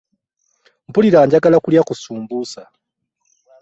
[0.87, 2.61] Mpulira njagala kulya ku sumbuusa.